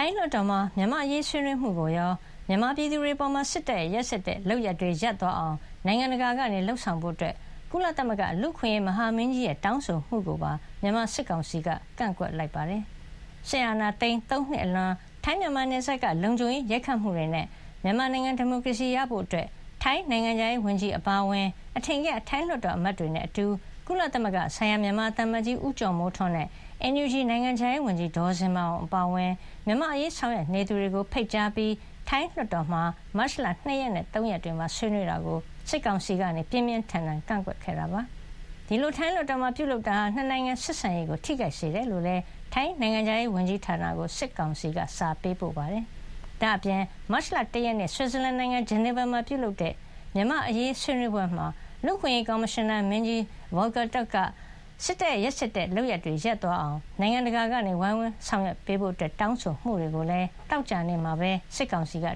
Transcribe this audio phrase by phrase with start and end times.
[0.00, 2.10] ထိုင်းလွှတ်တော်မှာ မြန်မာ့အရေးဆွေးနွေးမှုကိုရော
[2.48, 7.16] မြန်မာပြည်သူတွေအပေါ် စစ်တပ်ရဲ့ ရက်စက်တဲ့ လုပ်ရပ်တွေ ရပ်သွားအောင် နိုင်ငံတကာက လုပ်ဆောင်ဖို့
[7.70, 12.82] ကုလသမဂ္ဂ လူ့အခွင့်အရေး မဟာမင်းကြီးရဲ့ တောင်းဆိုမှုကိုပါ မြန်မာစစ်ကောင်စီက ကန့်ကွက်လိုက်ပါတယ်။
[13.48, 14.92] စစ်အာဏာသိမ်း ၃ နှစ်အလွန်
[15.24, 17.46] ထိုင်း-မြန်မာနယ်စပ်က လုံခြုံရေး ရိုက်ခတ်မှုတွေနဲ့
[17.84, 19.24] မြန်မာနိုင်ငံ ဒီမိုကရေစီရဖို့
[19.82, 21.46] ထိုင်းနိုင်ငံခြားရေးဝန်ကြီး အပါအဝင်
[21.76, 23.46] အထင်ကရ ထိုင်းလွှတ်တော်အမတ်တွေနဲ့အတူ
[23.90, 26.48] ကုလသမဂ္ဂဆိုင်ရာ မြန်မာသံအမတ်ကြီး ဦးကျော်မိုးထွန်းနဲ့
[26.92, 29.32] NUG နိုင်ငံခြားရေးဝန်ကြီး ဒေါ်ဇင်မာအောင် အပါအဝင်
[29.66, 31.74] မြန်မာ့အရေးဆောင်ရွက်နေသူတွေကို ဖိတ်ကြားပြီး
[32.08, 32.82] ထိုင်းလွှတ်တော်မှာ
[33.16, 35.38] မတ်လ ၂ ရက်နဲ့ ၃ ရက်တွေမှာ ဆွေးနွေးတာကို
[35.68, 38.00] စစ်ကောင်စီက ပြင်းပြင်းထန်ထန် ကန့်ကွက်ခဲ့တာပါ။
[38.68, 45.84] ဒီလို ထိုင်းလွှတ်တော်မှာ ပြုလုပ်တာဟာ နှစ်နိုင်ငံဆက်ဆံရေးကို ထိခိုက်စေတယ်လို့လည်း ထိုင်းနိုင်ငံခြားရေးဝန်ကြီးဌာနကို စစ်ကောင်စီက စာပေးပို့ပါတယ်။
[46.42, 46.82] ဒါ့အပြင်
[47.12, 49.74] မတ်လ ၁ ရက်နေ့ ဆွစ်ဇာလန်နိုင်ငံ ဂျနီဗာမှာ ပြုလုပ်တဲ့
[50.14, 51.46] မြန်မာ့အရေး ဆွေးနွေးပွဲမှာ
[51.84, 53.22] လူ့အခွင့်အရေးကော်မရှင်နာမင်းကြီး
[53.56, 54.16] Volker Turk က
[54.84, 62.06] စစ်တပ်ရဲ့ရက်စက်တဲ့လုပ်ရပ်တွေရပ်သွားအောင်နိုင်ငံတကာကဝိုင်းဝန်းဆောင်ရွက်ပေးဖို့တောင်းဆိုမှုတွေကိုလည်းသောကြာနေ့မှာပဲစစ်ကောင်စီက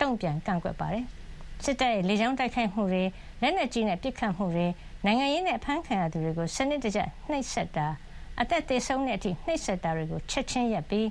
[0.00, 1.04] တုံ့ပြန်ကန့်ကွက်ပါတယ်။
[1.64, 3.02] စစ်တပ်ရဲ့လေကြောင်းတိုက်ခိုက်မှုတွေ၊
[3.42, 4.66] လက်နက်ကြီးနဲ့ပစ်ခတ်မှုတွေ၊
[5.04, 7.86] နိုင်ငံရေးနဲ့အဖမ်းခံရသူတွေကိုစနစ်တကျနှိပ်စက်တာ၊
[8.40, 11.06] အသက်သေဆုံးတဲ့အထိနှိပ်စက်တာတွေကိုချက်ချင်းရပ်ပြီး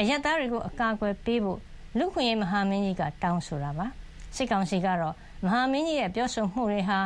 [0.00, 1.58] အရပ်သားတွေကိုအကာအကွယ်ပေးဖို့
[1.98, 3.86] လူ့အခွင့်အရေးမဟာမင်းကြီးကတောင်းဆိုတာပါ။
[4.36, 5.14] စစ်ကောင်စီကတော့
[5.44, 6.98] မဟာမင်းကြီးရဲ့ပြောဆိုမှုတွေဟာ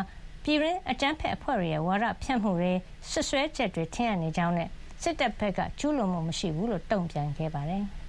[0.44, 2.72] ပြည်တွင်းအကြမ်းဖက်အဖွဲ့တွေရဲ့ ဝါဒဖြန့်မှုတွေ၊
[3.10, 4.68] စွပ်စွဲချက်တွေ ထင်ဟပ်နေကြောင်းနဲ့
[5.02, 7.84] စစ်တပ်ဘက်က ကျူးလွန်မှုမရှိဘူးလို့ တုံ့ပြန်ခဲ့ပါတယ်။